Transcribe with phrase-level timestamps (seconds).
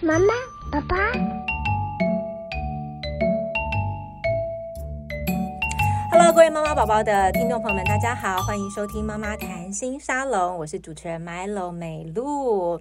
[0.00, 0.34] 妈妈，
[0.70, 0.96] 爸爸
[6.10, 12.80] ，Hello，各位妈妈宝宝的听众朋友们，大家好，欢迎收听妈妈谈心沙龙，我是主持人 Milo 美露。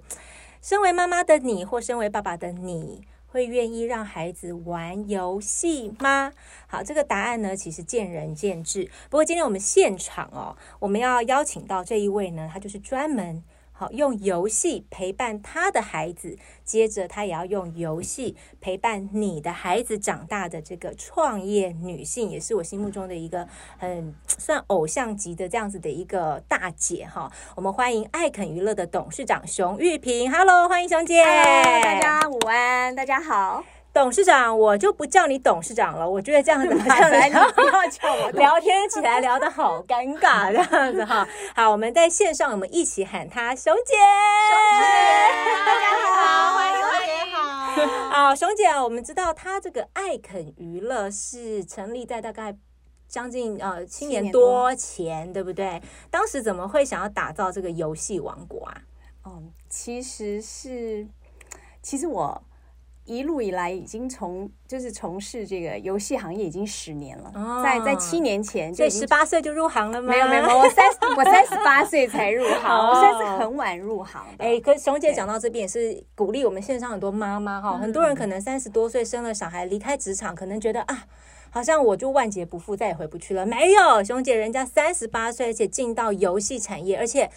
[0.61, 6.31] 身为妈妈的你，或身为爸爸的你，会愿意让孩子玩游戏吗？
[6.67, 8.89] 好，这个答案呢，其实见仁见智。
[9.09, 13.43] 不过今天我们现场哦，我们要邀请到这一位呢，他就是专门。
[13.77, 23.45] 好，用游戏陪伴他的孩子，接着他也要用游戏陪伴你的孩子长大的这个创业女性，也是我心目中的一个
[23.77, 27.29] 很算偶像级的这样子的一个大姐哈。
[27.53, 33.74] 我们欢迎艾肯娱乐的董事长熊玉萍，Hello，欢迎熊姐大家午安，大家好。
[33.95, 36.07] 董事长，我就不叫你董事长了。
[36.07, 41.25] 我觉得这样子好像 来，你不要叫我聊天起来聊得好尴尬，这样子哈。
[41.55, 43.93] 好，我们在线上，我们一起喊她熊姐。
[44.49, 44.85] 熊姐，
[45.65, 48.09] 大家好，欢迎熊姐好。
[48.09, 52.53] 好，熊姐，我们知道他这个爱肯娱乐是成立在大概
[53.07, 55.81] 将近呃七年多前，对不对？
[56.11, 58.81] 当时怎么会想要打造这个游戏王国啊？
[59.23, 61.07] 哦，其实是，
[61.81, 62.43] 其实我。
[63.05, 67.31] 一路以来，已经从就是从事这个游戏行业已经十年了。
[67.35, 70.11] 哦、在在七年前就，十八岁就入行了吗？
[70.11, 74.25] 没有没有，我三我三十八岁才入行， 哦、我算是很晚入行。
[74.39, 81.05] 哎，可熊姐讲到这边也是鼓励我们线上很多妈妈哈，很多人可能三十多岁生了小孩，离开职场，可能觉得啊，
[81.51, 83.45] 好像我就万劫不复，再也回不去了。
[83.45, 87.29] 没有，熊姐人家三十八岁，而且进到游戏产业，而且。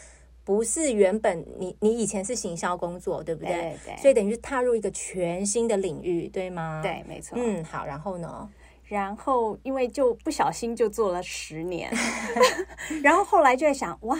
[0.48, 3.52] 不是原本你你以前是行销工作，对不对？
[3.52, 3.96] 对对。
[3.98, 6.80] 所以等于是踏入一个全新的领域，对吗？
[6.82, 7.36] 对，没错。
[7.38, 8.48] 嗯，好，然后呢？
[8.86, 11.92] 然后因为就不小心就做了十年，
[13.04, 14.18] 然后后来就在想，哇。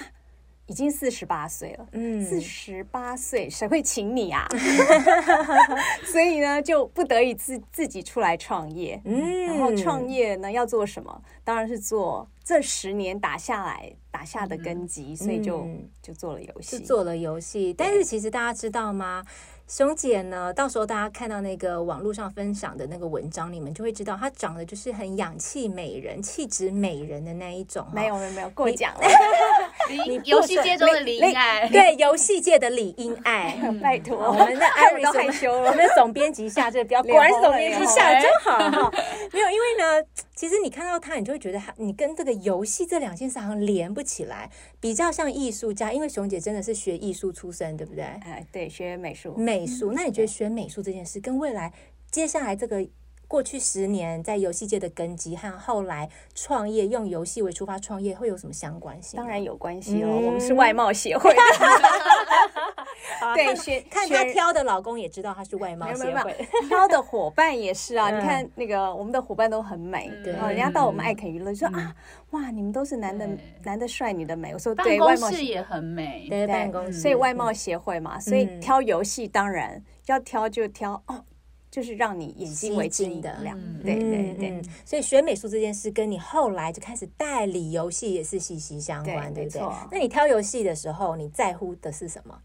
[0.69, 4.47] 已经四十八岁了，嗯，四十八岁谁会请你啊？
[6.05, 11.23] 所以呢，就不得已自自己出来创业，嗯，然后创业呢要做什么？
[11.43, 15.67] 当然是做这十年打下来打下的根基，嗯、所以就
[16.03, 17.75] 就做了游戏，做了游戏。
[17.77, 19.25] 但是其实大家知道吗？
[19.67, 27.87] 熊姐呢，到时候大家看到那个网络上分享的那个文章，你们就会知道她长得就是很氧气美人、气质美人的那一种。
[27.93, 29.01] 没有没有没有，过奖了。
[30.07, 35.71] 你游戏界中的李英爱，对，游戏界的李英爱， 拜托，我们的艾瑞都害羞了。
[35.71, 38.91] 我们的总编辑下这个标， 果然是总编辑下的真好 哈。
[39.33, 44.51] 没有，因为呢，其实你看到他，你就会觉得他，你跟这个游戏这两件事好像连不起来，
[44.81, 45.93] 比较像艺术家。
[45.93, 48.05] 因为熊姐真的是学艺术出身，对不对？
[48.05, 49.35] 哎，对，学美术。
[49.37, 49.59] 美。
[49.59, 51.73] 美术，那你觉得学美术这件事跟未来
[52.13, 52.87] 接下来这个
[53.29, 59.19] 过去十年在游戏界的根基和后来创业用游戏为出发创业会有什么相关性？
[59.19, 61.33] 当然有关系哦，嗯、我们是外贸协会。
[63.35, 68.09] 对，选看他挑的老公也知道他是外贸协会，挑的伙伴也是啊。
[68.17, 71.95] 你看那个我们的伙伴都很美，对，人家到我们爱肯娱乐说啊，
[72.31, 73.29] 哇，你们都是男的
[73.63, 74.55] 男的帅，女的美。
[74.55, 81.23] 我说对，外贸也很美，对，办公室，所以外貌协会嘛，所以挑游戏当然要挑就挑哦，
[81.79, 83.57] 就是让你眼睛为之一亮。
[83.85, 89.63] 对对对，所以学美术这件事跟你后来就开始代理游戏也是息息相关，对不对？
[89.93, 92.37] 那你挑游戏的时候，你在乎的是什么？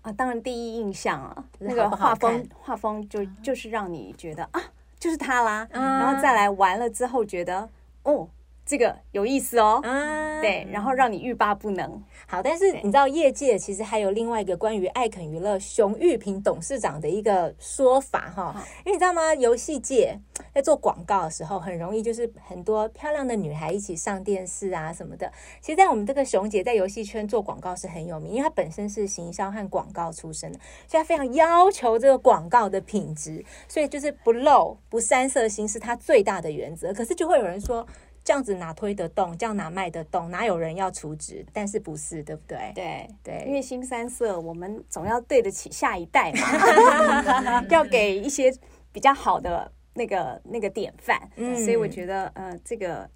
[0.00, 4.62] 啊，当然第一印象啊，那个画风画风就就是让你觉得啊，
[4.98, 7.68] 就是他啦，然后再来玩了之后觉得
[8.04, 8.26] 哦。
[8.66, 12.02] 这个有意思哦，啊、对，然后让你欲罢不能。
[12.26, 19.32] 好，但是你知道业界其实还有另外一个关于艾肯娱乐熊玉平董事长的一个说法哈，好因为你知道吗？
[19.36, 20.18] 游戏界
[20.52, 25.32] 在做广告的时候，很容易就是很多漂亮的女孩一起上电视啊什么的。
[25.60, 36.92] 其实，在我们这个熊姐在游戏圈做广告是很有名，因为她本身是行销和广告出身的，所以她非常要求这个广告的品质，所以就是不露不三色心是她最大的原则。
[36.92, 37.86] 可是就会有人说。
[38.26, 39.38] 这样子哪推得动？
[39.38, 40.28] 这样哪卖得动？
[40.32, 41.46] 哪有人要储值？
[41.52, 42.72] 但是不是，对不对？
[42.74, 48.52] 对对，因为新三色，我们总要对得起下一代嘛， 要给一些
[48.90, 51.30] 比较好的那个那个典范。
[51.36, 53.08] 嗯，所以我觉得，呃，这个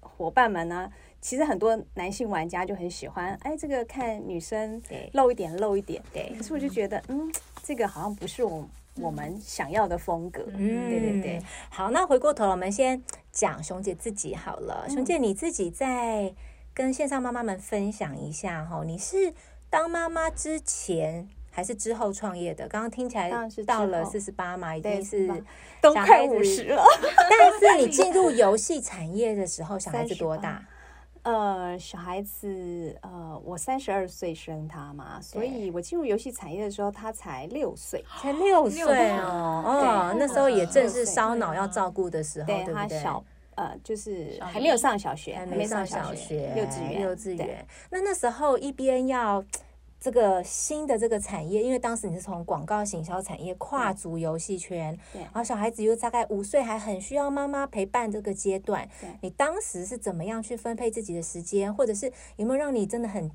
[0.00, 0.90] 伙伴们呢，
[1.20, 4.82] 其实很多男性玩家就很喜欢，哎，这个看女生
[5.12, 6.02] 露一点露一点。
[6.12, 7.32] 对，可是我就觉得，嗯，
[7.62, 8.68] 这个好像不是我。
[8.98, 11.42] 我们想要的风格，嗯，对对对。
[11.68, 12.98] 好，那回过头，我们先
[13.36, 14.86] 讲熊姐自己好了。
[14.88, 16.34] 嗯、熊姐，你自己在
[16.72, 19.34] 跟线上妈妈们分享一下哈，你是
[19.68, 22.66] 当妈妈之前还是之后创业的？
[22.66, 23.30] 刚刚听起来
[23.66, 25.28] 到了四十八嘛，已经是
[25.82, 26.82] 都快五十了。
[27.60, 30.64] 但是你 进入游戏产业的时候，小孩子多大？
[31.26, 42.74] 呃，小孩子，呃，我三十二岁生他嘛，所以我进入游戏产业的时候，他才六岁，才六岁哦，哦，那时候也正是烧脑要照顾的时候，对不对？
[42.74, 43.24] 他小，
[43.56, 47.66] 呃，就是还没有上小学，还没上小学，幼稚园，幼稚园。
[47.90, 49.44] 那那时候一边要。
[50.06, 58.88] 这个新的这个产业，因为当时你是从广告行销产业跨足游戏圈，对，然后小孩子又大概五岁，还很需要妈妈陪伴这个阶段。
[59.00, 63.28] 对，你当时是怎么样去分配自己的时间，或者是有没有让你真的很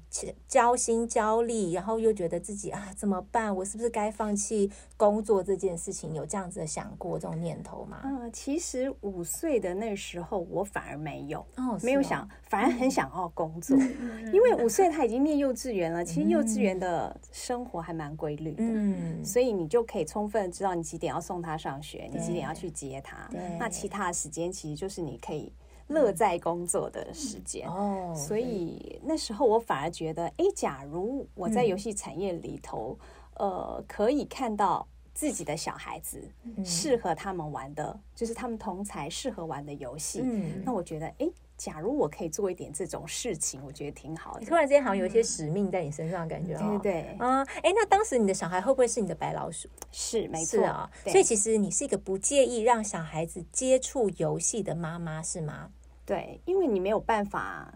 [0.47, 3.53] 焦心焦虑，然后又觉得自己啊怎么办？
[3.53, 6.13] 我是不是该放弃工作这件事情？
[6.13, 7.99] 有这样子的想过这种念头吗？
[8.05, 16.71] 嗯、呃，其实五岁的那时候我反而没有，哦，没有想，反而很想要工作，嗯、因为五岁他已经念幼稚园了，其实幼稚园。
[16.71, 23.29] 园的生活还蛮规律的，嗯，所以你就可以充分知道你几点要送他上学，你几点要去接他。
[23.59, 25.51] 那其他的时间其实就是你可以
[25.87, 27.67] 乐在工作的时间。
[27.67, 32.97] 哦，所以那时候我反而觉得，哎，假如我在游戏产业里头，
[33.35, 36.25] 呃，可以看到自己的小孩子
[36.63, 40.21] 适合他们玩的，就是他们同才适合玩的游戏，
[40.63, 41.29] 那我觉得，哎。
[41.61, 44.45] 假如我可以做一点这种事情，我觉得挺好的。
[44.47, 47.17] 突然之间好像有一些使命在你身上，感觉、嗯、对对对。
[47.19, 49.69] 嗯，哎，那当时你的小孩会不会是你的白老鼠？
[49.91, 50.89] 是，没错啊。
[51.05, 55.69] 所以其实你是一个不介意让小孩子接触游戏的妈妈，是吗？
[56.03, 57.71] 对，因为你没有办法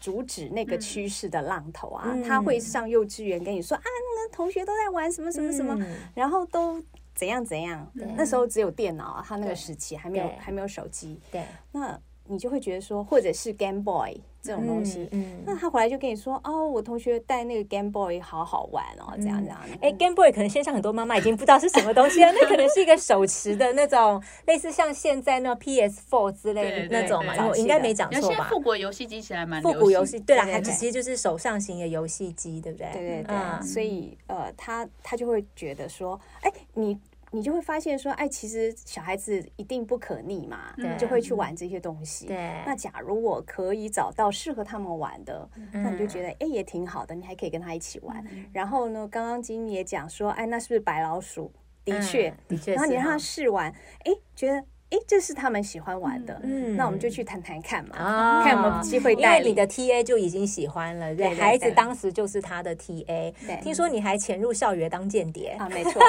[0.00, 2.10] 阻止那个趋势的浪头啊。
[2.12, 6.82] 嗯、他会上幼稚园跟你说、嗯、啊，那个同学都在玩什么什么什么，嗯、然后都
[7.14, 7.88] 怎样怎样。
[7.96, 11.20] 对那时候只有电脑啊，他那个时期还没有还没有手机。
[11.30, 11.96] 对，那。
[12.32, 19.58] 你就会觉得说，或者是 Game Boy 这种东西，嗯，嗯，那他回来就跟你说，哦，我同学带那个 Game Boy 好好玩哦，这样这样。
[19.62, 28.48] 哎、嗯欸、Game Boy 可能线上很多妈妈已经不知道是什么东西了，那可能是一个手持的那种，类似像现在那 PS Four 之类的那种嘛，我应该没讲错吧？
[28.48, 32.88] 复古游戏机其实还蛮复古游戏，对啦，它其实就是手上型的游戏机，对不对？
[32.94, 36.98] 对对对，嗯、所以呃，他他就会觉得说，哎、欸，你。
[37.32, 42.26] 你就会发现说，哎，其实小孩子一定不可逆嘛，就会去玩这些东西。
[42.26, 48.22] 对，那假如我可以找到适合他们玩的，嗯、那你就觉得，哎，也挺好的，你还可以跟他一起玩。
[48.30, 51.50] 嗯、然后呢，刚刚金也讲说，哎，那是不是白老鼠？
[51.84, 52.74] 的确，嗯、的确。
[52.74, 53.72] 然后你让他试玩，
[54.04, 54.64] 哎，觉得。
[54.92, 59.38] 哎，这是他们喜欢玩的，嗯，那我们就去谈谈看嘛，哦、看有没有机会带。
[59.38, 63.32] 因为你的 TA 就已经喜欢了，对，孩子当时就是他的 TA。
[63.46, 65.66] 对，听说你还潜入校园当间谍啊？
[65.70, 66.02] 没错，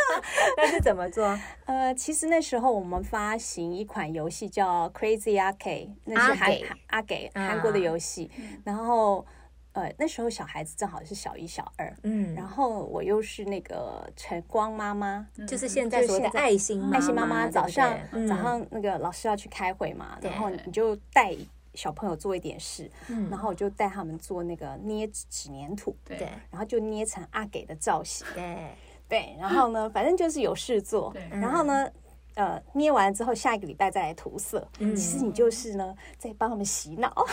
[0.58, 1.38] 那是怎么做？
[1.64, 6.54] 呃，其实那时候我们发行一款游戏叫 Crazy Arcade，那是韩
[6.88, 9.24] 阿给韩国的游戏，啊、然后。
[9.76, 17.94] 呃，那时候小孩子正好是小一、小二，嗯，然后我又是那个晨光妈妈，就是现在说的爱心爱心妈妈，早上
[18.26, 21.36] 早上那个老师要去开会嘛，然后你就带
[21.74, 22.90] 小朋友做一点事，
[23.30, 26.16] 然后我就带他们做那个捏纸粘土，对，
[26.50, 28.56] 然后就捏成阿给的造型，对。
[29.08, 31.88] 对，然后呢，反正就是有事做，然后呢。
[32.36, 34.66] 呃，捏完之后，下一个礼拜再来涂色。
[34.78, 37.10] 嗯，其实你就是呢，在帮他们洗脑。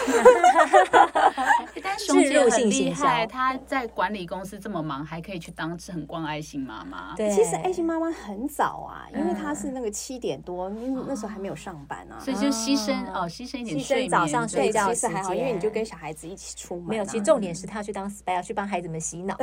[1.84, 7.14] 但是熊姐很厉害，她在管理公司这么忙，还可以去当很光爱心妈妈。
[7.18, 14.10] 对，其实爱心妈妈很早啊，因为她是那个七点多，因为那时候还没有上班啊，所以就牺牲哦，牺牲一点睡眠。
[14.10, 16.86] 早上睡觉其实还好，因为你就跟小孩子一起出门。
[16.88, 19.36] 没有，其实重点是她去当 spy，要去帮孩子们洗脑，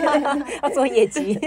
[0.62, 1.38] 要做业绩。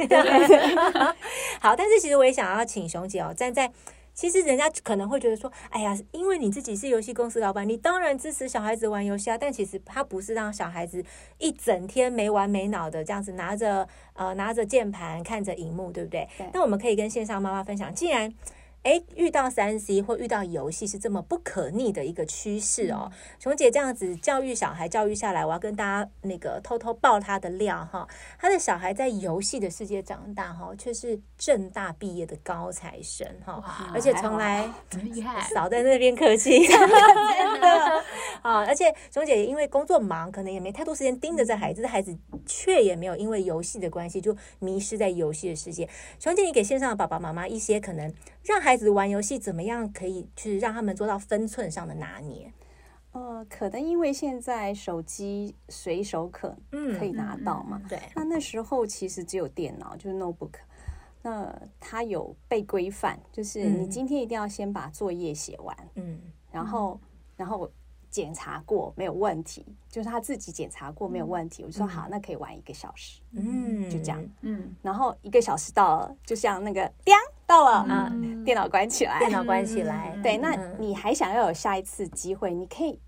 [1.59, 3.33] 好，但是其实我也想要请熊姐哦。
[3.39, 3.71] 站在，
[4.13, 9.37] 其实人家可能会觉得说，哎呀，因为你自己是游戏公司老板，你当然支持小孩子玩游戏啊。
[9.37, 11.01] 但其实他不是让小孩子
[11.37, 16.27] 一整天没完没脑的这样子拿着呃拿着键盘看着荧幕，对不对？
[16.37, 16.49] 对。
[16.53, 18.33] 那我们可以跟线上妈妈分享，既然。
[18.83, 23.11] 哎，遇到三 C 或遇到游戏是这么不可逆的一个趋势哦。
[23.37, 28.07] 琼姐这样子教育小孩，教育下来，我要跟大家那个偷偷爆他的料哈。
[28.39, 34.69] 他的小孩在游戏的世界长大哈，却是正大毕业的高材生哈，而且从来
[35.53, 37.67] 少在那边客气， 真的
[38.41, 38.59] 啊。
[38.69, 45.87] 而且琼姐因为工作忙，可能也没太多时间盯着这孩子，这孩子却也没有因为游戏的关系就迷失在游戏的世界。
[46.17, 48.13] 琼姐，你给线上的爸爸妈妈一些可能
[48.49, 52.53] 让孩孩子玩游戏怎么样可以去让他们做到分寸上的拿捏？
[53.13, 56.55] 呃，可能因为现在手机随手可
[56.99, 57.99] 可以拿到嘛，对。
[58.15, 60.53] 那那时候其实只有电脑，就是 notebook，
[61.23, 66.19] 那它有被规范，就是你今天一定要先把作业写完，嗯，
[66.51, 66.99] 然后
[67.35, 67.67] 然后
[68.09, 77.13] 检查过没有问题，就是他自己检查过没有问题，我就说好，那可以玩一个小时，嗯，就这样，嗯，然后一个小时到了，就像那个叮。
[77.45, 78.13] 到了啊！
[78.45, 80.15] 电脑关起来，电脑关起来。
[80.21, 82.53] 对，那你还想要有下一次机会？
[82.53, 82.99] 你可以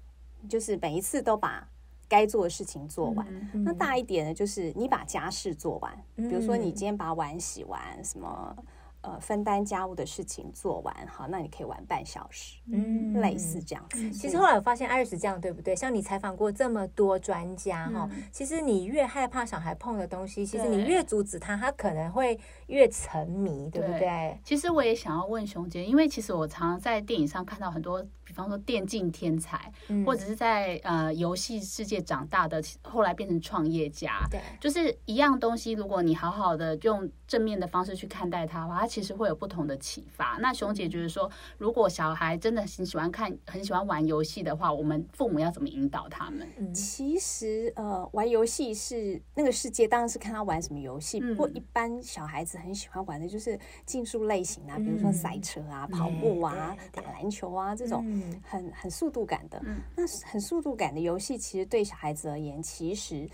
[0.50, 1.70] 就是每一次都把
[2.10, 3.24] 该做的事情做完。
[3.53, 8.55] 嗯、那大一点的，就是你把家事做完，嗯、比如说你今天把碗洗完，什么。
[9.01, 14.12] 呃，分担家务的事情做完，好，那你可以玩半小时，嗯，类似这样子。
[14.12, 15.75] 其实后来我发现艾瑞斯这样对不对？
[15.75, 24.39] 像你采访过这么多专家哈，嗯、其实你越害怕小孩碰的东西，其实你越阻止他，他可能会越沉迷，对，不对？
[24.43, 40.38] 其实我也想要问熊姐，因为其实我常常在电影上看到很多，比方说电竞天才，嗯、或者是在呃游戏世界长大的，后来变成创业家，对，就是一样东西，如果你好好的用正面的方式去看待它的话，其实会有不同的启发。
[40.41, 46.45] 那熊姐觉得说，如果小孩真的很喜欢看、很喜欢玩游戏的话，我们父母要怎么引导他们？
[46.57, 51.19] 嗯、其实，呃，玩游戏是那个世界，当然是看他玩什么游戏。
[51.21, 58.03] 嗯、不过，一般小孩子很喜欢玩的就是竞速类型啊，嗯、比如说赛车啊、跑步啊、嗯、打篮球啊这种
[58.43, 59.57] 很很速度感的。
[59.63, 63.29] 嗯、那很速度感的游戏，其实对小孩子而言，其实。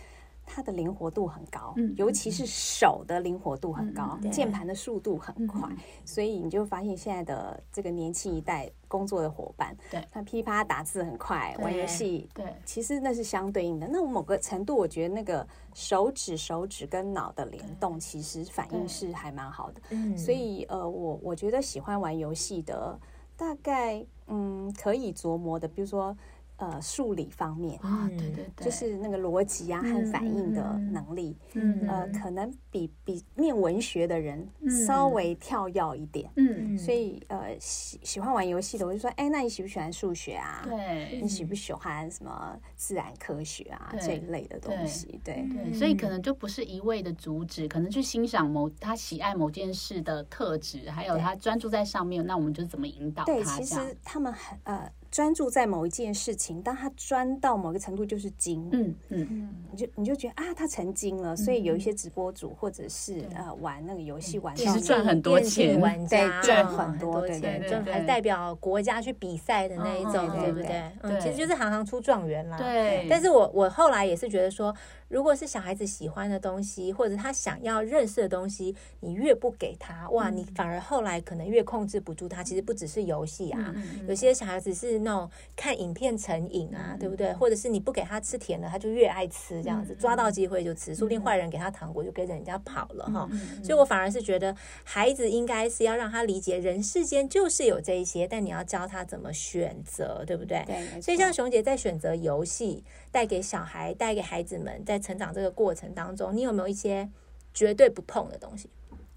[0.50, 5.70] 它的灵活度很高，尤其是手的灵活度很高，键盘的速度很快，
[6.06, 13.88] 所以你就发现现在的这个年轻一代工作的伙伴，对，他噼啪打字很快，玩游戏，对，其实那是相对应的。
[13.88, 19.82] 那某个程度，我觉得那个手指、手指跟脑的联动，其实反应是还蛮好的。
[20.18, 22.98] 所以呃，我我觉得喜欢玩游戏的，
[23.36, 26.16] 大概嗯可以琢磨的，比如说。
[26.58, 34.48] 呃，数理方面啊，对对对，就是那个逻辑啊和反应的能力，嗯，呃，可能比比念文学的人
[34.86, 40.66] 稍微跳跃一点，嗯，所以呃，喜喜欢玩游戏的，我就说，哎，那你喜不喜欢数学啊？
[40.68, 45.20] 对，你喜不喜欢什么自然科学啊这一类的东西？
[45.24, 53.32] 对对，所以可能就不是一味的阻止，可能去欣赏某他喜爱某件事的特质，还有他专注在上面，那我们就怎么引导他？
[53.32, 54.92] 对，其实他们很呃。
[55.12, 58.68] 专注在某一件事情，当他专到某个程度，就是精。
[58.72, 61.36] 嗯嗯，你就你就觉得啊，他成精了。
[61.36, 70.84] 所以有一些直播主或者是呃玩那个游戏玩，其实赚很多钱，玩家赚很多，对对对，还代表国家去比赛的那一种，对不对？
[71.02, 72.58] 嗯，其实就是行行出状元啦。
[72.58, 73.08] 对。
[73.10, 74.76] 但是我我后来也是觉得说。
[75.10, 82.44] 如果是小孩子喜欢的东西，或者他想要认识的东西，你越不给他，哇，你反而后来可能越控制不住他。
[82.44, 83.74] 其实不只是游戏啊，
[84.06, 87.34] 有些小孩子是那种看影片成瘾啊，对不对？
[87.34, 93.28] 或者是你不给他吃甜的，他就越爱吃，这样子抓到机会就吃，说不定坏人给他糖果就跟着人家跑了哈。
[93.64, 100.64] 所以我反而是觉得，孩子应该是要让他理解人世间就是有这一些，但你要教他怎么选择，对不对？
[100.68, 101.02] 对。
[101.02, 105.02] 所以像熊姐在选择游戏带给小孩、带给孩子们在。
[105.08, 107.08] 成长这个过程当中，你有没有一些
[107.54, 108.70] 绝对不碰的东西？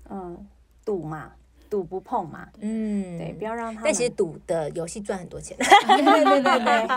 [0.09, 0.47] 嗯，
[0.85, 1.33] 赌嘛，
[1.71, 2.47] 赌不碰嘛。
[2.59, 3.83] 嗯，对，不要让他。
[3.85, 5.57] 但其实赌的游戏赚很多钱。
[5.57, 6.89] 对对对对对，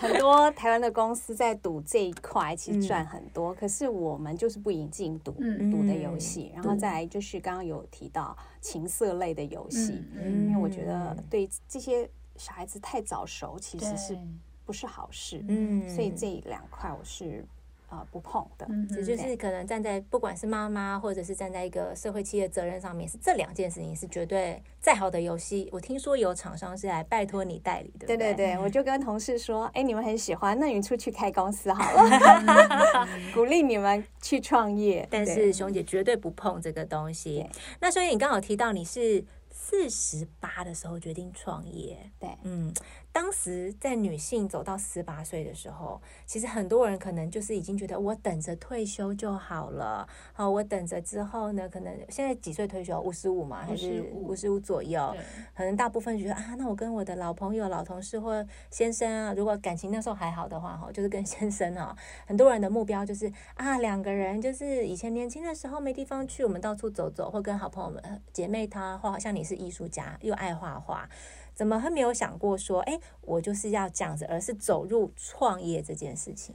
[0.00, 3.52] 很多台湾的公司在赌这一块，其实赚很多。
[3.52, 14.16] 嗯、可是我们就是不引进赌赌的游戏，然后再来就是刚刚有提到情色类的游戏，嗯、因为我觉得对这些小孩子太早熟，其实是
[14.64, 15.44] 不是好事。
[15.48, 17.44] 嗯，所以这两块我是。
[17.92, 24.62] 啊，不碰的，这就是可能站在不管是妈妈或者是站在一个社会企业责任上面，是这两件事情是绝对。
[24.80, 28.06] 再好的游戏，我听说有厂商是来拜托你代理的。
[28.06, 35.06] 对对对，我就跟同事说，哎，你们很喜欢，那你出去开公司好了， 鼓励你们去创业。
[35.10, 37.46] 但是熊姐绝对不碰这个东西。
[37.78, 42.72] 那所以你刚好提到你是四十八的时候决定创业，对，嗯。
[43.12, 50.08] 当时在女性走到十八岁的时候，其实很多人可能就是已经觉得我等着退休就好了。
[50.32, 52.98] 好，我等着之后呢，可能现在几岁退休？
[53.00, 55.14] 五十五嘛，还是五十五左右？
[55.54, 61.94] 可能大部分觉得啊，那我跟我的老朋友、老同事或先生啊，如果感情那时候还好的话，哈，就是跟先生啊，
[62.26, 71.06] 很多人的目标就是啊，两个人就是以前年轻的时候没地方去，我们到处走走，或跟好朋友们、姐妹她画，像你是艺术家又爱画画。
[71.54, 76.54] 怎么会没有想过说，哎，我就是要这样子，而是走入创业这件事情？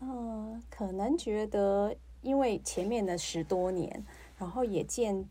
[0.00, 4.04] 呃，可能觉得因为前面的十多年，
[4.38, 5.28] 然后也见，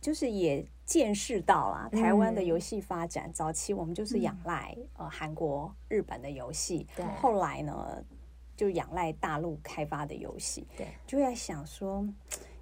[0.00, 3.28] 就是也见识到了台湾的游戏发展。
[3.28, 8.04] 嗯、早期我们就是仰赖、嗯、呃韩国、日本的游戏，对后来呢
[8.56, 12.06] 就仰赖大陆开发的游戏，对，就在想说。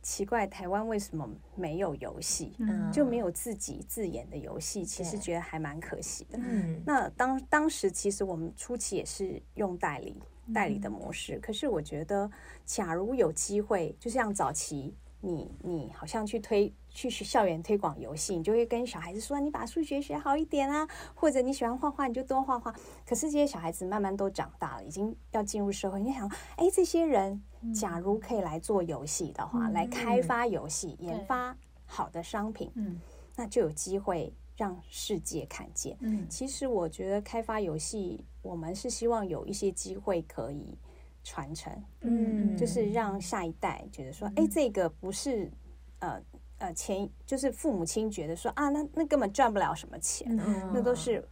[0.02, 2.54] 奇怪，台湾为什么没有游戏？
[2.59, 4.85] 嗯，就没有自己自演的游戏？
[4.85, 6.38] 其实觉得还蛮可惜的。
[6.38, 10.16] 嗯，那当当时其实我们初期也是用代理
[10.54, 12.30] 代理的模式，可是我觉得，
[12.64, 22.74] 假如有机会，就像早期你你好像去推去校园推广游戏，你就会跟小孩子说，你把数学学好一点啊，或者你喜欢画画，你就多画画。
[23.06, 27.42] 可是这些小孩子慢慢都长大了，已经要进入社会，你就想，哎，这些人
[27.74, 32.98] 假如可以来做游戏的话，嗯、来开发游戏，嗯、研发好的商品，嗯，
[33.36, 35.96] 那就有机会让世界看见。
[36.00, 40.78] 嗯，其实我觉得开发游戏，我们是希望有一些机会可以。
[41.22, 45.50] 传承，嗯，就是让下一代觉得说，哎、嗯，这个不是，
[45.98, 46.20] 呃
[46.58, 51.22] 呃，前就是父母亲觉得说啊，那那根本赚不了什么钱，嗯、那都是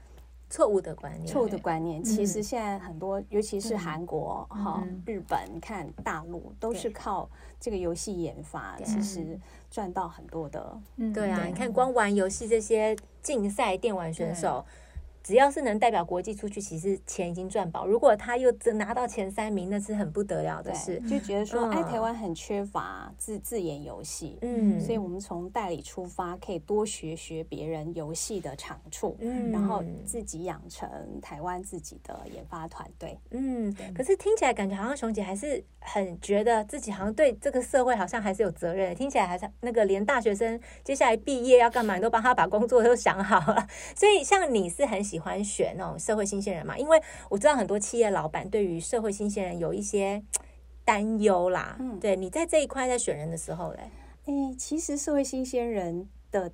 [0.50, 2.02] 错误的观念，错误的观念。
[2.02, 7.28] 其实现在很多，尤其是韩国哈、嗯、日本，你看大陆都是靠
[7.58, 9.38] 这个游戏研发，其实
[9.70, 10.80] 赚到很多的。
[11.14, 14.64] 对啊，你看光玩游戏这些竞赛电玩选手。
[15.22, 17.86] 只要是能代表国际出去，其实钱已经赚饱。
[17.86, 20.98] 如果他又拿到前三名，那是很不得了的事。
[21.00, 30.88] 就觉得说，哎，台湾很缺乏自自研游戏，嗯，所以我们从代理出发，可以多学学别人游戏的长处，嗯，然后自己养成
[31.20, 33.74] 台湾自己的研发团队，嗯。
[33.94, 38.94] 可是听起来感觉好像熊姐还是很觉得自己好像对这个社会好像还是有责任。
[38.94, 43.66] 听起来还是那个连大学生接下来毕业要干嘛，你都帮他把工作都想好了。
[43.94, 45.17] 所以像你是很喜欢。
[45.18, 46.78] 喜欢选那种社会新鲜人嘛？
[46.78, 50.22] 因为我知道很多企业老板对于社会新鲜人有一些
[50.84, 51.76] 担忧啦。
[51.80, 53.90] 嗯，对，你在这一块在选人的时候嘞，
[54.26, 56.52] 哎，其实社会新鲜人的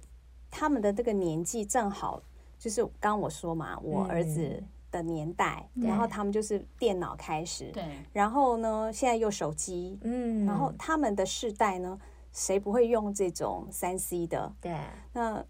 [0.50, 2.22] 他们的这个年纪正好
[2.58, 12.00] 就是刚刚我说嘛，我儿子的年代，嗯、然后他们就是电脑开始，对，然后呢，现在又手机，嗯，然后他们的世代呢，
[12.32, 14.50] 谁不会用这种三 C 的？
[14.62, 14.74] 对，
[15.12, 15.44] 那。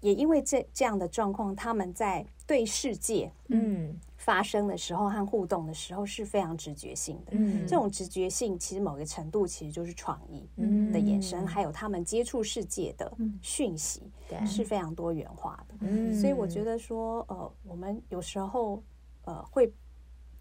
[0.00, 7.32] 也因为这这样的状况，他们在对世界嗯发生的时候和互动的时候是非常直觉性的。
[7.32, 10.48] 嗯，这种直觉性其实某个程度其实就是创意
[10.92, 14.02] 的衍生，还有他们接触世界的讯息
[14.46, 15.74] 是非常多元化的。
[15.80, 18.82] 嗯，所以我觉得说，呃，我们有时候
[19.24, 19.72] 呃会。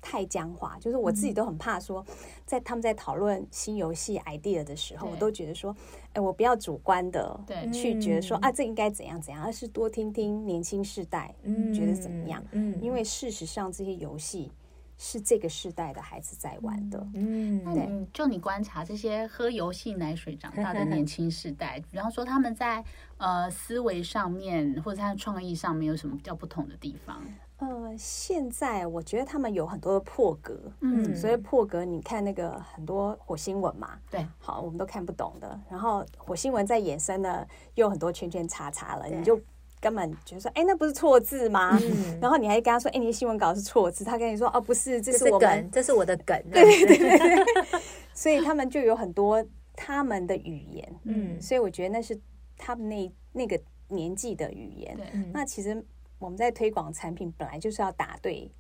[0.01, 2.06] 太僵化，就是我自己都很怕说，
[2.46, 5.75] 在他们在讨论新游戏 idea 的时候，我都觉得说，
[6.13, 7.39] 哎，我不要主观的
[7.74, 11.36] 去觉得说啊，这应该怎样怎样，而是多听听年轻世代
[11.74, 12.43] 觉得怎么样。
[12.52, 14.52] 嗯，因为事实上这些游戏
[14.97, 17.08] 是这个世代的孩子在玩的。
[17.13, 18.08] 嗯，对。
[18.13, 22.84] 就你观察这些喝游戏奶水长大的年轻世代，比方说他们在
[23.17, 27.21] 呃思维上面或者他的创意上面有什么比较不同的地方？
[27.60, 35.60] 呃，现在我觉得他们有很多的破格，嗯，所以破格，你看那个很多火星文嘛，对，好，我们都看不懂的。
[35.69, 37.45] 然后火星文在衍生呢，
[37.76, 39.38] 又有很多圈圈叉叉了，你就
[39.82, 41.78] 根本觉得说，哎，那不是错字吗？
[42.22, 47.45] 然后你还跟他说，哎，你的新闻稿是错字，他跟你说，哦，不是，这是我们，这是我的梗， 对对对。
[48.15, 49.45] 所以他们就有很多
[49.76, 52.17] 他们的语言，嗯，所以我觉得那是
[52.58, 54.98] 他们那那个年纪的语言。
[55.34, 55.86] 那其实。
[56.19, 58.51] 我们在推广产品，本来就是要打对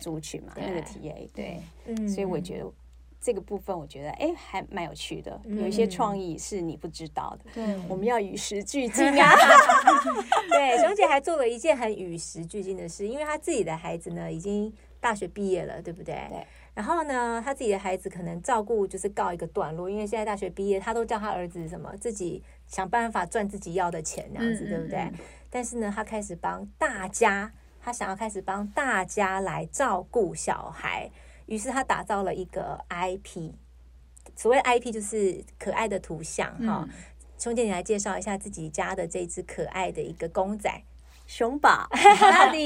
[0.00, 2.72] 族群嘛，那个 TA，对，嗯，所以我觉得
[3.20, 9.34] 这个部分，我觉得哎，还蛮有趣的，有一些创意是你不知道的，对，我们要与时俱进啊。
[10.48, 16.14] 对，熊姐还做了一件很与时俱进的事，因为她自己的孩子呢，已经大学毕业了，对不对？
[16.28, 16.46] 对。
[16.72, 25.10] 然后呢，她自己的孩子可能照顾就是告一个段落，因为现在大学毕业，她都叫她儿子什么，自己想办法赚自己要的钱，这样子，对不对？
[25.50, 31.10] 但是呢，他开始帮大家，他想要开始帮大家来照顾小孩，
[31.46, 33.52] 于是他打造了一个 IP，
[34.36, 36.88] 所谓 IP 就是可爱的图像哈。
[37.36, 40.70] 兄弟，你来介绍一下自己家的这只可爱的一个公仔。
[41.30, 42.58] 熊宝， 是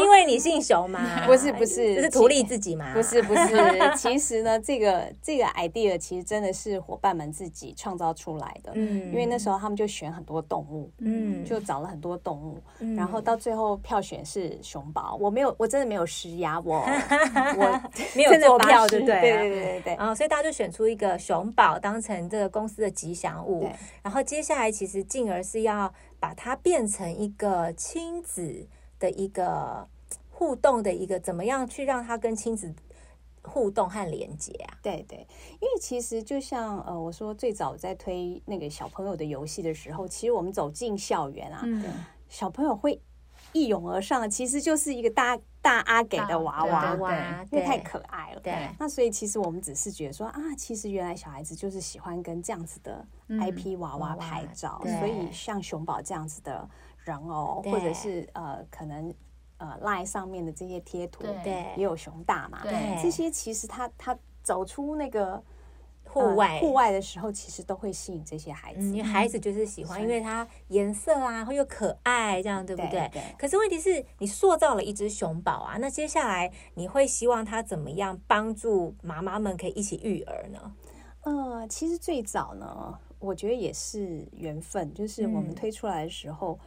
[0.00, 1.26] 因为你姓熊吗？
[1.26, 2.94] 不是，不是，这是图利自己吗？
[2.94, 3.46] 不是，不是。
[3.94, 8.72] 其实呢，这个这个 idea 其实真的是伙伴们自己创造出来的。
[8.74, 12.58] 嗯，因为那时候他们就选很多动物，嗯，就找了很多动物，
[12.96, 15.18] 然后到最后票选是熊宝。
[15.20, 17.80] 我没有，我真的没有施压，我我
[18.14, 19.20] 没有做票，对不对？
[19.20, 19.96] 对对对对。
[19.96, 23.68] 然后所以大家就选出一个熊宝当成这个公司的吉祥物。
[24.02, 25.92] 然后接下来其实进而是要。
[26.18, 28.66] 把它变成一个亲子
[28.98, 29.88] 的一个
[30.30, 32.74] 互动的一个，怎么样去让它跟亲子
[33.42, 34.78] 互动和连接啊？
[34.82, 35.26] 对对，
[35.60, 41.84] 因为其实就像呃，我说最早在推那个小朋友的游戏的时候，其实我们走进校园啊，嗯、
[42.28, 43.00] 小朋友会
[43.56, 48.40] 一涌而上的，其实就是一个大大阿给的娃娃，对，因为太可爱了。
[48.40, 56.68] 对，那所以其实我们只是觉得说啊，其实原来小孩子就是喜欢跟这样子的 IP 娃娃拍照，所以像熊宝这样子的
[57.04, 59.14] 人偶，或者是呃，可能
[59.56, 65.42] 呃 LINE 上面的这些贴图，对，也有熊大嘛，对，这些其实他他走出那个。
[66.20, 73.08] 户外户外的时候，其实都会吸引这些孩子，因为孩子就是喜欢，因为它颜色啊，会又可爱，这样对不对？
[73.12, 73.22] 对。
[73.38, 80.74] 可是问题是你塑造了一只熊宝啊，那接下来你会希望它怎么样帮助妈妈们可以一起育儿呢？
[81.22, 86.58] 呃，其实最早呢，我觉得也是缘分，就是我们推出来的时候。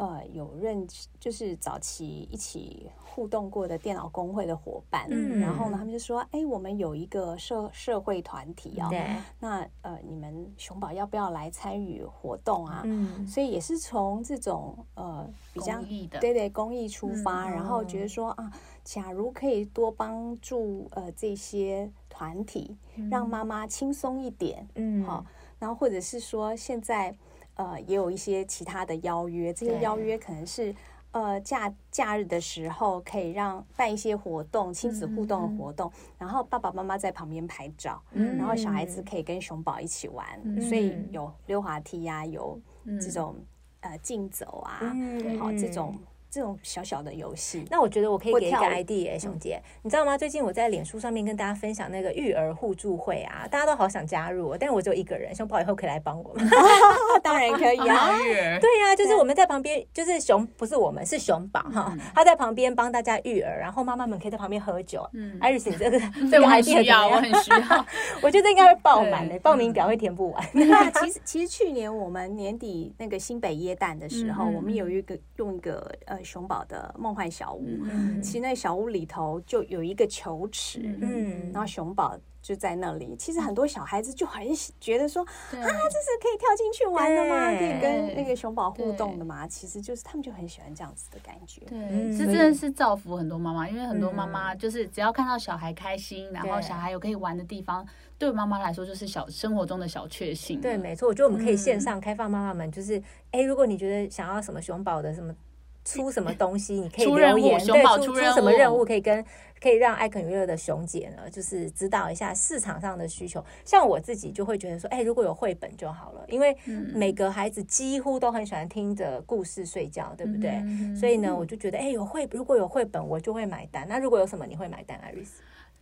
[0.00, 9.06] 呃，有认就是早期一起互动过的电脑工会的伙伴，嗯，然后呢，他们就说，哎，我们有一个社社会团体啊，对，
[9.38, 12.80] 那呃，你们熊宝要不要来参与活动啊？
[12.86, 15.78] 嗯，所以也是从这种呃比较
[16.18, 18.50] 对对公益出发，嗯，然后觉得说啊，
[18.82, 22.74] 假如可以多帮助呃这些团体，
[23.10, 25.26] 让妈妈轻松一点，嗯，好，
[25.58, 27.14] 然后或者是说现在。
[27.60, 30.74] 呃，也有一些其他的邀约，这些邀约可能是
[31.10, 42.58] 呃假假日的时候可以让办一些活动，亲子互动的活动，嗯、然后爸爸妈妈在旁边拍照，嗯、然后小孩子可以跟熊宝一起玩，嗯、所以有溜滑梯呀、啊，有
[42.98, 43.34] 这种、
[43.82, 45.94] 嗯、呃竞走啊，嗯、好这种。
[46.30, 50.16] 这种小小的游戏，那我觉得我可以给一个 idea，熊姐，你知道吗？
[50.16, 56.48] 最近我在脸书上面跟大家分享那个育儿互助会啊，大家都好想加入，但是我只有一个人，熊宝以后可以来帮我们，
[57.20, 65.04] 当然可以啊，对呀，就是我们在旁边，就是熊不是我们是熊宝哈，他在旁边帮大家育儿，然后妈妈们可以在旁边喝酒。
[65.14, 65.98] 嗯，Iris，你这个
[66.30, 67.86] 对 我很需要，我很需要，
[68.22, 70.48] 我觉得应该会爆满的，报名表会填不完。
[70.52, 76.19] 那其实其实去年我们年底那个新北耶诞的时候，我们有一个用一个呃。
[76.24, 83.14] 熊宝的梦幻小屋，嗯、其实那小屋里头就有一个球池，嗯，然后熊宝就在那里。
[83.16, 84.42] 其实很多小孩子就很
[84.80, 87.58] 觉得说，对啊，这是可以跳进去玩的吗？
[87.58, 89.46] 可以跟那个熊宝互动的吗？
[89.46, 91.60] 其实就是他们就很喜欢这样子的感觉。
[91.66, 100.60] 对，这真的是造福很多妈妈，因为很多妈妈就是只要看到小孩开心，然后小孩有可以玩的地方，对妈妈来说就是小生活中的小确幸。
[100.60, 103.02] 对，没错，我觉得我们可以线上开放，妈妈们就是，
[103.32, 105.34] 哎，如果你觉得想要什么熊宝的什么。
[105.84, 107.58] 出什么东西，你可以留言。
[107.66, 109.24] 对，出出什么任务可以跟
[109.60, 113.44] 可以让艾肯娱乐的熊姐呢，就是指导一下市场上的需求。
[113.64, 116.56] 像我自己就会觉得说，哎，如果有绘本就好了，因为
[116.94, 120.62] 每个孩子几乎都很喜欢听着故事睡觉，对不对？
[120.98, 123.86] 所以呢，我就觉得，哎，有绘如果有绘本，我就会买单。
[123.88, 125.28] 那如果有什么，你会买单，Iris？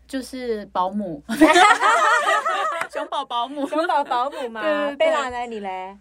[0.09, 1.23] 就是保姆，
[2.91, 4.63] 熊宝保姆，熊宝保姆嘛。
[4.99, 5.47] 贝拉呢？
[5.47, 5.97] 你嘞？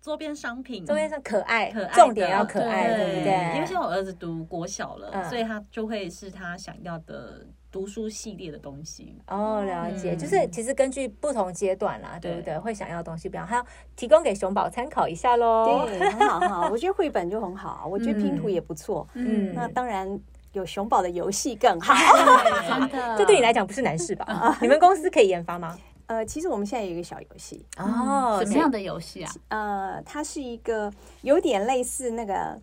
[0.00, 3.54] 周边商品，周边上可爱，可爱，重点要可爱，对不对？
[3.54, 9.18] 因为现在我儿子读国小了，所以他就会是他想要的读书系列的东西。
[9.26, 12.58] 哦，了解，就是其实根据不同阶段啦，对不对？
[12.58, 15.84] 会想要的东西不一样，还要提供给熊宝参考一下喽。
[15.86, 19.06] 对，很好哈，我觉得绘本就很好， 我觉得拼图也不错。
[19.14, 20.18] 嗯，那当然
[20.52, 21.92] 有熊宝的游戏更好。
[22.66, 24.56] 真的， 这对你来讲不是难事吧？
[24.62, 25.76] 你们公司可以研发吗？
[26.08, 29.32] 呃，其实我们现在有一个小游戏哦，什么样的游戏啊？
[29.48, 30.90] 呃，它是一个
[31.20, 32.58] 有点类似那个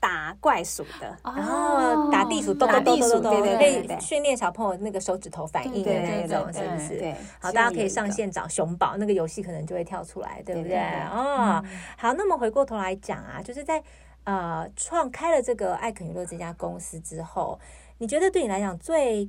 [0.00, 6.98] 打怪鼠的，然后打地鼠，打地鼠，对对对，可以训练小朋友那个手指头反应的那种，是不是？
[6.98, 10.78] 对，好，大家可以上线找熊宝，那个游戏可能就会跳出来，对不对？
[11.12, 11.62] 哦，
[11.96, 13.80] 好，那么回过头来讲啊，就是在
[14.24, 17.58] 呃创开了这个艾肯娱乐这家公司之后，
[17.98, 19.28] 你觉得对你来讲最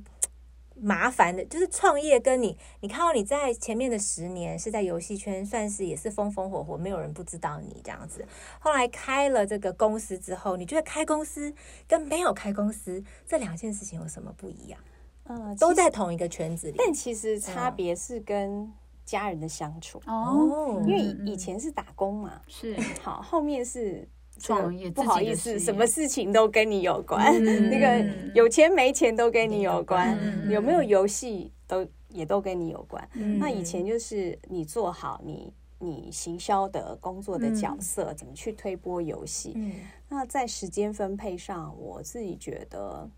[0.82, 8.24] 麻烦的就是创业，跟你，你看到你在前面的十年是在游戏圈，算是也是风风火火，没有人不知道你这样子。
[8.58, 11.52] 后来开了这个公司之后，你觉得开公司
[11.86, 14.80] 跟没有开公司这两件事情有什么不一样？
[15.24, 18.72] 嗯，都在同一个圈子里，但其实差别是跟
[19.04, 24.08] 家人的相处哦，因为以前是打工嘛，是好，后面是。
[24.40, 27.32] 创业不好意思，什么事情都跟你有关。
[27.44, 33.08] 嗯、 那个有钱没钱都跟你有关，嗯、有没有游戏都也都跟你有关。
[33.12, 39.52] 嗯、那以前就是你做好你你行销的工作的角色，嗯、怎么去推波游戏？
[39.56, 39.72] 嗯、
[40.08, 43.08] 那在时间分配上，我自己觉得，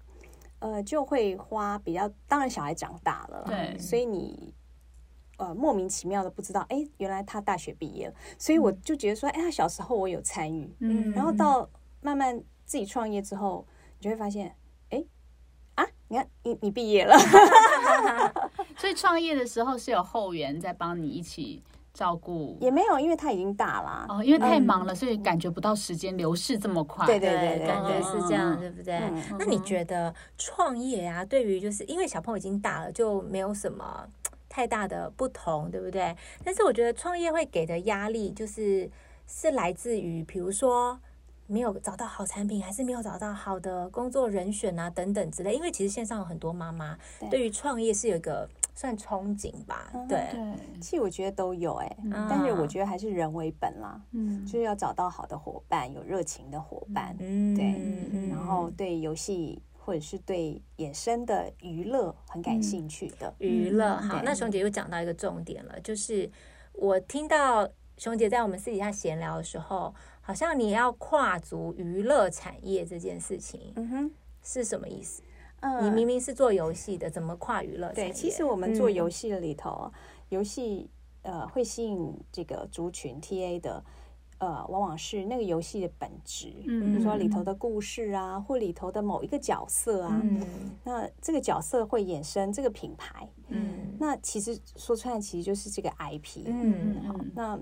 [0.59, 2.11] 呃，就会花比较。
[2.27, 4.53] 当然，小孩长大了，对，所以你。
[5.43, 11.69] 呃，莫名其妙的不知道，哎，原来他大学毕业了，所以我就觉得说，哎，他小时候我有参与，嗯，然后到
[12.01, 13.67] 慢慢自己创业之后，
[13.99, 14.55] 你就会发现，
[14.91, 15.05] 哎，
[15.75, 17.19] 啊，你看你你毕业了，
[18.79, 21.61] 所以创业的时候是有后援在帮你一起
[21.93, 29.01] 照顾，也没有，因为他已经大了，哦，因为太忙了，所以感觉不到时间流逝这么快，对对对，感觉是这样，对不对？
[29.41, 34.07] 那你觉得创业啊，对于就是因为小朋友已经大了，就没有什么。
[34.53, 36.15] 太大的不同，对不对？
[36.45, 38.91] 但是我觉得创业会给的压力，就是
[39.27, 41.01] 是来自于，比如说
[41.47, 45.55] 没有找到好产品，还是没有找到好的工作人选啊，等等之类。
[45.55, 46.99] 因为其实线上有很多妈妈
[47.31, 49.91] 对于创业是有一个算憧憬吧。
[50.07, 50.29] 对，
[50.83, 51.97] 其实我觉得都有哎，
[52.29, 63.97] 但是我觉得还是人为本啦，嗯，就是要找到好的伙伴，有热情的伙伴，嗯，对，然后对游戏或者是对衍生的娱乐很感兴趣的娱乐。
[63.97, 66.31] 好，那熊姐又讲到一个重点了，就是
[66.73, 67.69] 我听到
[67.99, 74.11] 熊姐在我们私底下闲聊的时候，好像你要跨足娱乐产业这件事情，嗯哼，
[74.43, 75.23] 是什么意思？
[75.81, 77.93] 你明明是做游戏的，怎么跨娱乐？
[77.93, 79.93] 对，其实我们做游戏的里头，
[80.29, 80.91] 游戏
[81.23, 83.85] 呃会吸引这个族群 TA 的，
[84.43, 90.21] 呃，往往是那个游戏的本质，比如说里头的故事啊，或里头的某一个角色啊，
[90.83, 97.57] 那这个角色会衍生这个品牌，嗯，那其实说穿了，其实就是这个 IP，嗯，好，那。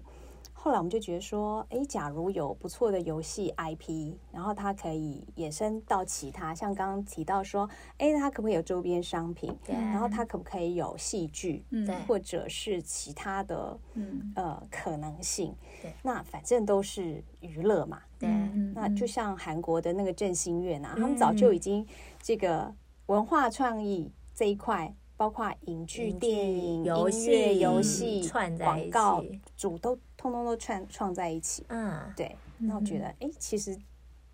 [0.63, 9.57] 后来我们就觉得说，哎，假如有不错的游戏 IP，然后它可以衍生到其他，像刚刚提到说，哎，它可不可以有周边商品？
[9.65, 9.75] 对。
[9.75, 11.65] 然后它可不可以有戏剧？
[11.71, 11.89] 嗯。
[12.07, 15.57] 或者是其他的，嗯呃可能性。
[15.81, 15.95] 对。
[16.03, 18.03] 那反正都是娱乐嘛。
[18.19, 18.29] 对。
[18.75, 21.87] 那就像韩国的那个振兴院啊，他们早就已经
[22.21, 22.71] 这个
[23.07, 24.95] 文化创意这一块。
[25.17, 29.23] 包括影剧、电影、音乐、游戏、广告
[29.55, 31.65] 主都通通都串串在一起。
[31.69, 32.37] 嗯，对。
[32.59, 33.75] 那我觉得，哎，其实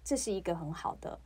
[0.03, 1.17] 这是一个很好的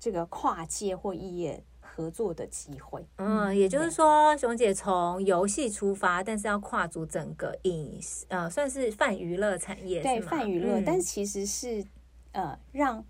[0.00, 3.06] 这个跨界或异业合作的机会。
[3.16, 10.02] 嗯，也就是说，熊姐从游戏出发，但是要跨足整个影呃，算是泛娱乐产业。
[10.02, 11.84] 对，泛娱乐，但其实是
[12.32, 13.04] 呃让。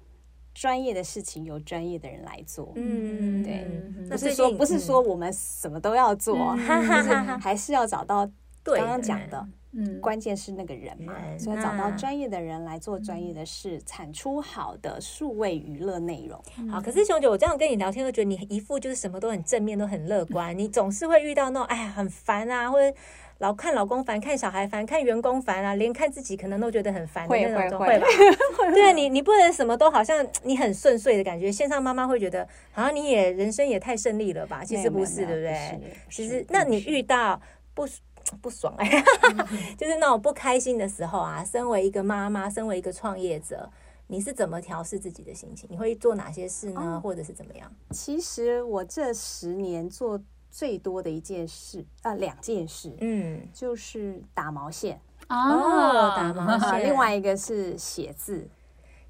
[0.55, 3.64] 专业的事情由专业的人来做，嗯，对，
[4.11, 8.29] 不是说不是说我们什么都要做， 就是还是要找到
[8.64, 16.40] 刚刚讲的，嗯，关键是那个人嘛，所以找到专业的人来做专业的事，产出好的数位娱乐内容。
[16.70, 22.96] 好，可是熊姐，我这样跟你聊天，会觉得你一副就是什么都很正面，都很乐观，你总是会遇到那种哎呀很烦啊，或者。
[23.38, 28.04] 老看老公烦，看小孩烦，看员工烦啊，连看自己可能都觉得很烦的那种，会吧？
[28.74, 31.52] 对，你你不能什么都好像你很顺遂的感觉。
[31.52, 34.64] 线上妈妈会觉得，好像你也人生也太顺利了吧？
[34.64, 35.81] 其实不是，对不对？
[36.11, 37.40] 其实，那你遇到
[37.74, 37.87] 不
[38.36, 38.88] 不爽哎，
[39.76, 43.70] 就是那种不开心的时候啊，身为一个妈妈，身为一个创业者，
[44.06, 45.68] 你是怎么调试自己的心情？
[45.70, 47.00] 你会做哪些事呢？
[47.02, 47.72] 或者是怎么样？
[47.90, 50.20] 其实我这十年做。
[50.50, 56.84] 最多的一件事啊，两件事，嗯，就是打毛线哦，打毛 线。
[56.84, 58.48] 另外一个是写字，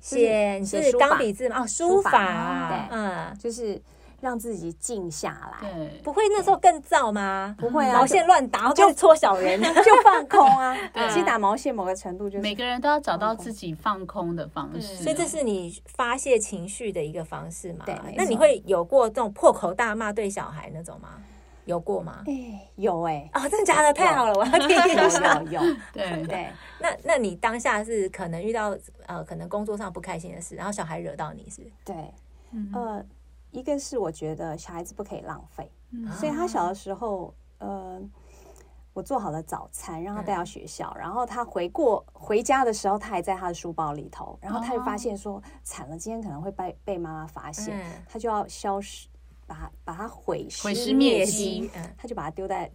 [0.01, 3.81] 写是钢笔字嘛，哦，书法，对，嗯，就是
[4.21, 5.71] 让自己静下来。
[5.71, 7.55] 对，不会那时候更燥吗？
[7.59, 10.77] 不会啊，毛线乱打就搓小人， 就放空啊。
[11.09, 17.85] 其实打毛线某个程度就是每个人都要找到自己放空的方式，所以这是你发泄情绪的一个方式嘛？
[17.87, 21.11] 对，那你会有过这种破口大骂对小孩那种吗？
[21.65, 22.23] 有过吗？
[22.27, 23.93] 哎，有哎，哦，真的假的？
[23.93, 25.43] 太好了，我要听一下。
[25.51, 25.61] 有，
[25.93, 26.49] 对对。
[26.81, 28.75] 那那你当下是可能遇到
[29.07, 31.61] 呃，可能工作上不开心的事，然后小孩惹到你是？
[31.85, 31.95] 对，
[32.73, 33.05] 呃，
[33.59, 35.71] 一个是我觉得小孩子不可以浪费，
[36.19, 38.01] 所以他小的时候，呃，
[38.93, 49.09] 我做好了早餐，让他带到学校，然后他回过回家的时候，他还在他的书包里头，然后他就发现说惨了，今天可能会被被妈妈发现，他就要消失。
[49.49, 52.71] 把把它毁尸灭迹，他就把它丢在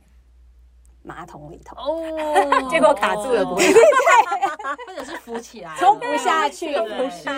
[1.03, 3.73] 马桶里头，哦， 结果卡住了不，对，
[4.87, 6.71] 或者是浮起来，冲不下去，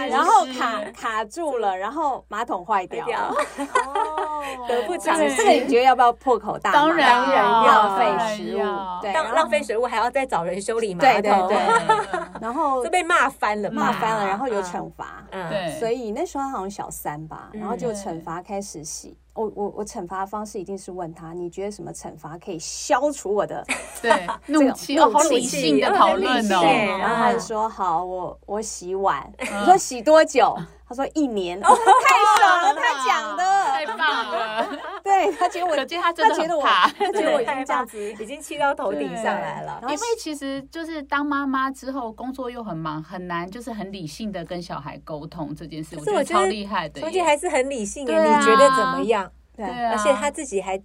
[0.09, 3.35] 然后卡卡住了，然后马桶坏掉了，
[3.83, 5.35] 哦， 得不偿失。
[5.35, 6.77] 这个你觉得要不要破口大骂？
[6.79, 8.61] 当然要，浪费食物，
[9.01, 19.17] 对，浪费水物还要再找人修理马桶，对对对，然后就被骂翻了，骂翻了，然后有惩罚，对，所以那时候他好像小三吧，然后就惩罚开始洗。
[19.35, 23.63] 我我我惩罚的方式一定是问他，你觉得什么惩罚可以消除我的
[24.01, 24.97] 对怒气？
[24.97, 26.61] 好理性的讨论哦。
[26.61, 29.29] 对，然后他就说好，我我洗碗。
[29.59, 30.55] 我说洗多久？
[30.87, 31.59] 他说一年。
[31.63, 34.79] 哦太 爽了，他讲的太棒了。
[35.03, 39.79] 对他觉得我，可见他真的很怕，他觉得我已经这样子，已经气到头顶上来了。
[39.83, 45.95] 因为其实就是当妈妈之后，工作又很忙，很难就是很理性的跟小孩沟通这件事。
[45.97, 48.13] 我觉得超厉害的，而且还是很理性的。
[48.13, 49.31] 你觉得怎么样？
[49.55, 50.81] 对，而且他自己还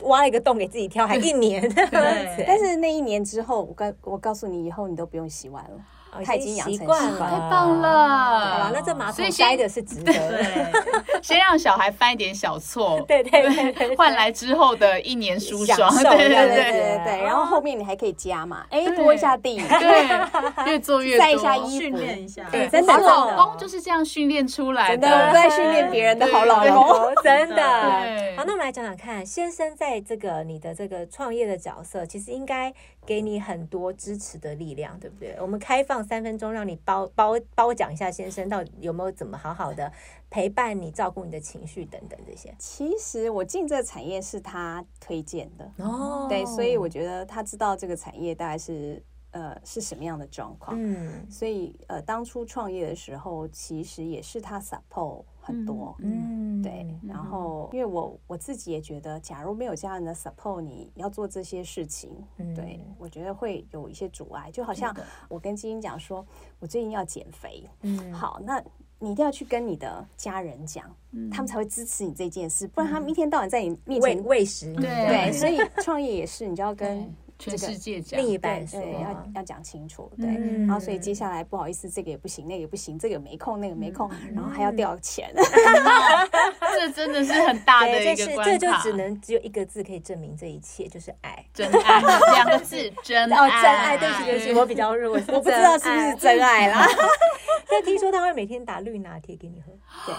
[0.00, 1.66] 挖了一个洞给自己跳，还一年。
[2.46, 5.70] 但是那一年之后，我告我告诉你，以后你都不用洗碗了。
[6.22, 7.88] 他已经养成习惯了，太棒了。
[8.38, 11.20] 好了，那这马桶塞的是值得的。
[11.22, 17.22] 先让小孩犯一点小错， 对对对，换来之后的一年舒爽，对对对对对。
[17.22, 22.44] 然后后面你还可以加嘛，哎，拖一下地，对，越做越多，晒一下衣服，训练一下。
[22.50, 27.62] 对，真的，老公就是这样训练出来的，在训练别人的好老公， 真的。
[28.36, 32.72] 好，那我们来讲讲看，先生在这个你的这个创业的角色，其实应该
[33.06, 35.36] 给你很多支持的力量，对不对？
[35.40, 39.92] 我们开放三分钟，让你包包包讲一下，先生到底有没有怎么好好的
[40.30, 42.54] 陪伴你、照顾你的情绪等等这些。
[42.58, 55.24] 其实我进这个产业是他推荐的哦，对，所以我觉得他知道这个产业大概是呃是什么样的状况，嗯，所以呃当初创业的时候，其实也是他 support。
[55.44, 62.80] 很多，嗯，对，然后因为我我自己也觉得，假如没有家人的 support，你要做这些事情，嗯、对。
[62.98, 64.50] 我觉得会有一些阻碍。
[64.50, 64.96] 就好像
[65.28, 66.26] 我跟晶晶讲说，
[66.58, 68.62] 我最近要减肥，嗯，好，那
[68.98, 77.14] 你一定要去跟你的家人讲，嗯、他们才会支持你这件事，不然他们一天到晚在你面前喂食，对，对，所以创业也是，你就要 跟。
[77.38, 80.26] 全世界讲，另一半说要要讲清楚，对，
[80.60, 88.44] 然后所以接下来不好意思，这个也不行，那个也不行，这个没空，那个没空，然后还要掉钱， 这真的是很大的一个。
[88.44, 92.00] 这就只能只有一个字可以证明这一切，就是爱，真爱，
[92.32, 93.98] 两个字， 真爱，真爱。
[93.98, 96.86] 对不起，对不起，我比较弱， 我不知道是不是真爱啦。
[97.68, 99.72] 但听说他会每天打绿拿铁给你喝，
[100.06, 100.14] 对。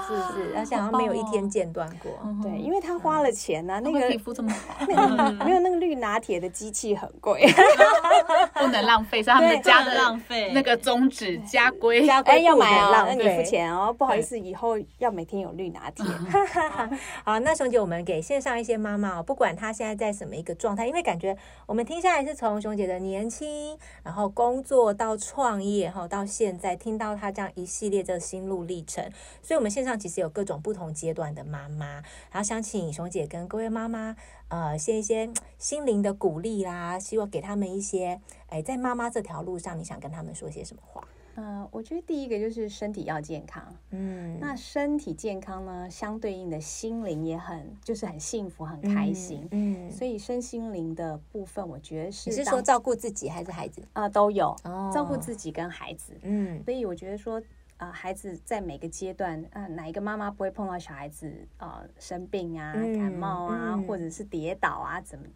[0.00, 0.56] 是不是？
[0.56, 2.10] 而且好像没有一天间断过。
[2.42, 4.86] 对，因为他花了钱呢，那个皮肤这么好，
[5.44, 7.46] 没有那个绿拿铁的机器很贵，
[8.54, 10.52] 不能浪费，是他们家的浪费。
[10.52, 13.92] 那个宗旨家规，哎，要买啊，那你付钱哦。
[13.92, 16.04] 不好意思，以后要每天有绿拿铁。
[17.24, 29.04] 好，那熊姐，我们给线上一些妈妈哦，不管她现在在什么一个状态，因为感觉我们听下来是从熊姐的年轻，然后工作到创业，哈，到现在听到她这样一系列的心路历程，
[29.42, 29.92] 所以我们现在。
[29.92, 31.96] 上其实有各种不同阶段的妈妈，
[32.30, 34.16] 然后想请熊姐跟各位妈妈，
[34.48, 41.06] 呃，献一些心灵的鼓励啦，希望给他们一些，哎，在妈妈这条路上，你想跟他们说些什么话？
[41.34, 54.08] 嗯、呃，我觉得第一个就是身体要健康，嗯，那身体健康呢，相对应的心灵也很，就是很幸福、很开心，嗯，嗯，所以身心灵的部分，我觉得是你是说照顾自己还是孩子啊、呃？
[54.08, 57.42] 都有，哦、照顾自己跟孩子，嗯，所以我觉得说。
[57.82, 65.26] 啊，孩子在每个阶段，啊，哪一个妈妈不会碰到小孩子啊生病啊、感冒啊，或者是跌倒啊，怎么？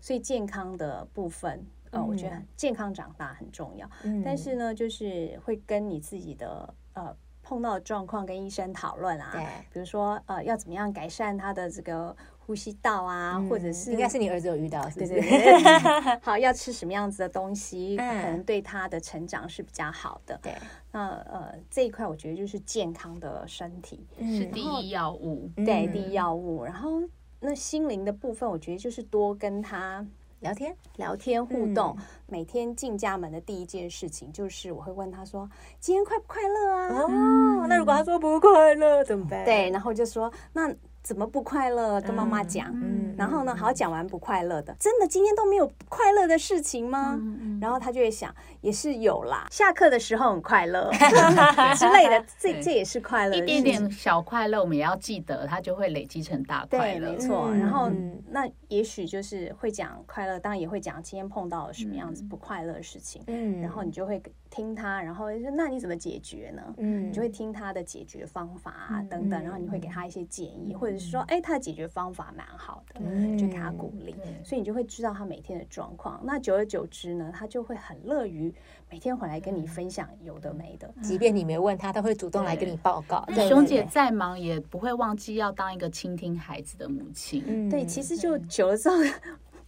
[0.00, 3.88] 所以健康的部分，呃，我觉得健康长大很重要。
[4.24, 9.32] 但是呢，就是会跟你自己的呃碰到的状况跟医生讨论啊，
[9.72, 12.16] 比如说呃要怎么样改善他的这个。
[12.48, 15.12] 呼吸道啊，或者是应该是你儿子有遇到，是不是？
[15.12, 16.18] 对对对。
[16.24, 20.40] 好，要吃什么样子的东西，可能对他的成长是比较好的。
[20.42, 20.54] 对，
[20.90, 26.64] 那呃这一块我觉得就是健康的身体是第一要务，对，第一要务。
[26.64, 27.02] 然后
[27.38, 30.02] 那心灵的部分，我觉得就是多跟他
[30.40, 31.94] 聊天、聊天互动。
[32.28, 35.46] 每天进家门的第一件事情就是我会问他说
[35.80, 39.44] ：“今天快不快乐啊？”哦，那如果他说不快乐怎么办？
[39.44, 40.74] 对，然后就说那。
[41.08, 41.98] 怎么不快乐？
[42.02, 47.18] 跟妈妈讲，嗯，然后呢，好讲完不快乐的，真的今天都没有快乐的事情吗？
[47.62, 50.90] 然后他就会想，也是有啦，下课的时候很快乐
[51.76, 57.50] 之类的，这这也是快乐，一点点小快乐，我们也要记得，它就会累积成大快乐，没错。
[57.54, 57.90] 然后
[58.28, 66.62] 那也许就是会讲快乐，当然也会讲今天碰到了什么样子不快乐的事情，嗯，然后你就会听他，然后说那你怎么解决呢？
[66.76, 70.98] 嗯，你就会听他的解决方法啊等等，然后你会给他一些建议或者。
[70.98, 73.00] 是说，哎，他的解决方法蛮好的，
[73.36, 76.20] 就给他鼓励，所以你就会知道他每天的状况。
[76.24, 78.52] 那久而久之呢，他就会很乐于
[78.90, 83.24] 每天回来跟你分享有的没的，即便你没问他，他会主动来跟你报告。
[83.48, 87.68] 熊姐再忙也不会忘记要当一个倾听孩子的母亲。
[87.68, 88.96] 对，其实就久了之后。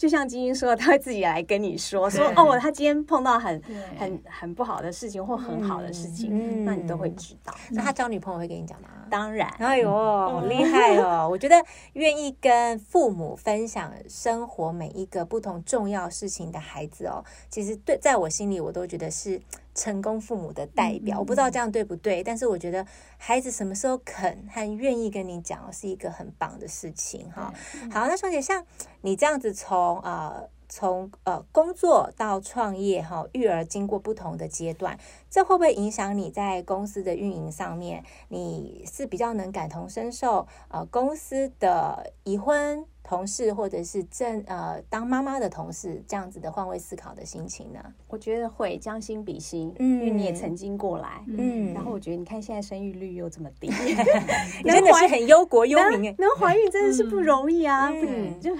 [0.00, 3.62] 就像晶晶说，他会自己来跟你说，说哦，他今天碰到很
[3.98, 7.55] 很很不好的事情或很好的事情，那你都会知道。
[7.70, 8.88] 那他交女朋友会跟你讲吗？
[9.11, 9.46] 当然。
[9.59, 11.29] 哎呦，好厉害哦！
[11.31, 11.62] 我觉得
[11.94, 19.42] 愿意跟父母分享生活每一个不同重要事情的孩子哦，其实对，在我心里我都觉得是。
[19.73, 22.85] 成功父母的代表，我不知道这样对不对，但是我觉得
[23.16, 27.55] 孩子什么时候肯和愿意跟你讲，是一个很棒的事情哈。
[27.90, 28.66] 好，那双姐，像
[29.03, 34.96] 你这样子从呃从呃工作到创业哈，育儿经过不同的阶段，
[35.28, 38.02] 这会不会影响你在公司的运营上面？
[38.28, 47.80] 你是比较能感同身受呃公司的已婚同事或者是正呃当妈妈的同事这样子的换位思考的心情呢？
[48.07, 53.66] 我觉得会将心比心，嗯，因为你也曾经过来，嗯，然后我觉得你看现在生育率又这么低，
[54.62, 58.55] 你真的是很忧国忧民，能怀孕真的是不容易啊，嗯，就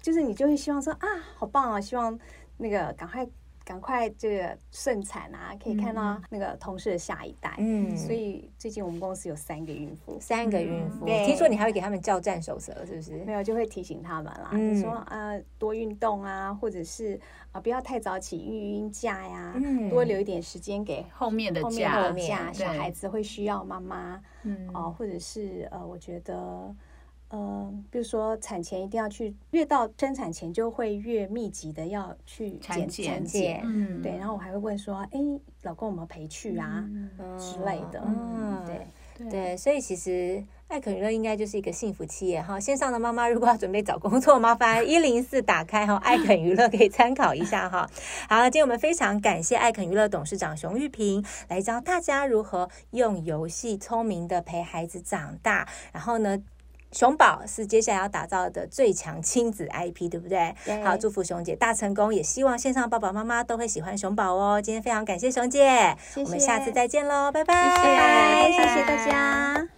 [0.00, 2.18] 就是你就会希望说啊，好棒啊，希望
[2.56, 3.26] 那个赶快。
[3.62, 7.54] 赶快这个顺产啊，可以看到那个同事的下一代。
[7.58, 11.06] 嗯，所以最近我们公司有三个孕妇，三个孕妇。
[11.06, 13.24] 嗯、听说你还会给他们叫战守则，是不是？
[13.24, 17.14] 没有，就会提醒他们啦，嗯、就说呃多运动啊，或者是
[17.52, 24.20] 啊、呃、不要太早起育婴假呀，嗯、多留一点时间给后面的假，后面的假小孩子会需要妈妈。
[24.42, 26.74] 嗯，哦、呃，或者是呃，我觉得。
[27.30, 34.18] 呃，比如说产前一定要去，越到生产前就会越密集的要去检产检，嗯，对。
[34.18, 35.18] 然后我还会问说，哎，
[35.62, 42.58] 老公有没有陪去啊、嗯、之类的，嗯，对对，所以其实艾肯娱乐应该就是一个幸福企业哈。
[42.58, 47.88] 线上的妈妈如果要准备找工作，麻烦一零四打开哈，艾肯娱乐可以参考一下哈。
[48.28, 56.42] 好，今天我们非常感谢艾肯娱乐董事长熊玉平来教大家如何用游戏聪明的陪孩子长大，然后呢。
[56.92, 60.54] 熊宝是接下来要打造的最强亲子 IP，对不对？
[60.64, 60.82] 对。
[60.82, 64.60] 好，祝福熊姐大成功，也希望线上爸爸妈妈都会喜欢熊宝哦。
[64.60, 69.68] 今天非常感谢熊姐，谢谢，我们下次再见喽，拜拜，谢谢，谢谢大家。